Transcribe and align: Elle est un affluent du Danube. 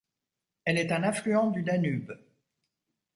Elle 0.65 0.79
est 0.79 0.91
un 0.91 1.03
affluent 1.03 1.51
du 1.51 1.61
Danube. 1.61 2.17